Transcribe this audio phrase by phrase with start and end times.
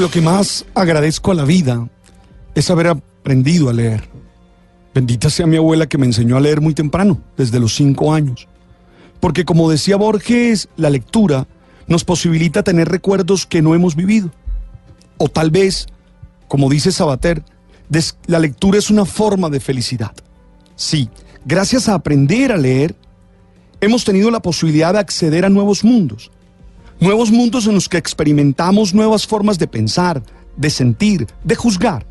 [0.00, 1.88] Lo que más agradezco a la vida
[2.54, 4.08] es haber aprendido a leer.
[4.94, 8.46] Bendita sea mi abuela que me enseñó a leer muy temprano, desde los 5 años.
[9.18, 11.48] Porque como decía Borges, la lectura
[11.88, 14.30] nos posibilita tener recuerdos que no hemos vivido.
[15.16, 15.88] O tal vez,
[16.46, 17.42] como dice Sabater,
[18.26, 20.12] la lectura es una forma de felicidad.
[20.76, 21.10] Sí,
[21.44, 22.94] gracias a aprender a leer,
[23.80, 26.30] hemos tenido la posibilidad de acceder a nuevos mundos.
[27.00, 30.22] Nuevos mundos en los que experimentamos nuevas formas de pensar,
[30.56, 32.04] de sentir, de juzgar.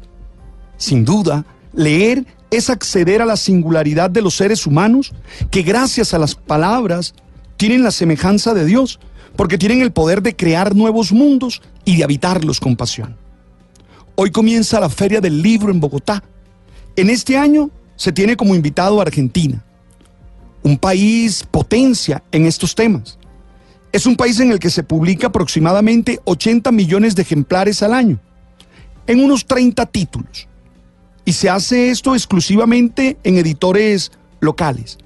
[0.78, 5.14] Sin duda, leer es acceder a la singularidad de los seres humanos
[5.52, 7.14] que gracias a las palabras
[7.58, 9.00] tienen la semejanza de Dios,
[9.36, 13.18] porque tienen el poder de crear nuevos mundos y de habitarlos con pasión.
[14.16, 16.24] Hoy comienza la Feria del Libro en Bogotá.
[16.96, 19.64] En este año se tiene como invitado a Argentina,
[20.64, 23.20] un país potencia en estos temas.
[23.98, 28.20] Es un país en el que se publica aproximadamente 80 millones de ejemplares al año,
[29.08, 30.48] en unos 30 títulos.
[31.26, 35.00] Y se hace esto exclusivamente en editores locales.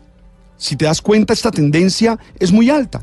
[0.58, 3.00] Si te das cuenta, esta tendencia es muy alta.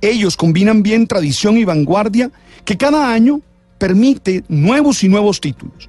[0.00, 2.32] Ellos combinan bien tradición y vanguardia
[2.64, 3.42] que cada año
[3.78, 5.88] permite nuevos y nuevos títulos.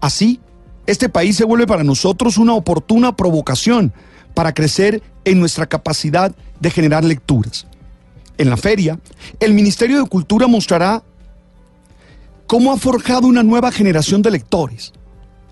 [0.00, 0.38] Así,
[0.86, 3.92] este país se vuelve para nosotros una oportuna provocación
[4.32, 7.66] para crecer en nuestra capacidad de generar lecturas.
[8.40, 8.98] En la feria,
[9.38, 11.02] el Ministerio de Cultura mostrará
[12.46, 14.94] cómo ha forjado una nueva generación de lectores.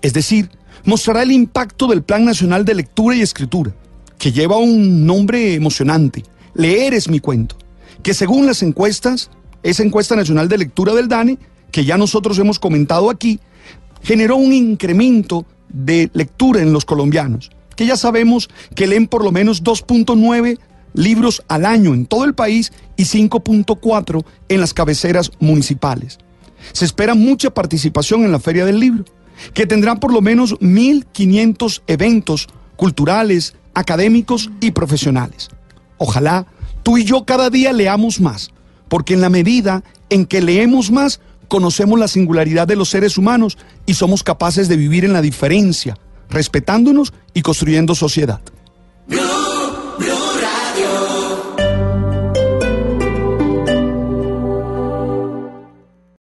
[0.01, 0.49] Es decir,
[0.85, 3.75] mostrará el impacto del Plan Nacional de Lectura y Escritura,
[4.17, 6.23] que lleva un nombre emocionante,
[6.55, 7.57] Leer es mi cuento,
[8.01, 9.29] que según las encuestas,
[9.61, 11.37] esa encuesta nacional de lectura del DANE,
[11.71, 13.39] que ya nosotros hemos comentado aquí,
[14.01, 19.31] generó un incremento de lectura en los colombianos, que ya sabemos que leen por lo
[19.31, 20.57] menos 2.9
[20.93, 26.17] libros al año en todo el país y 5.4 en las cabeceras municipales.
[26.73, 29.05] Se espera mucha participación en la Feria del Libro
[29.53, 35.49] que tendrán por lo menos 1.500 eventos culturales, académicos y profesionales.
[35.97, 36.45] Ojalá
[36.83, 38.51] tú y yo cada día leamos más,
[38.87, 43.57] porque en la medida en que leemos más, conocemos la singularidad de los seres humanos
[43.85, 45.97] y somos capaces de vivir en la diferencia,
[46.29, 48.41] respetándonos y construyendo sociedad.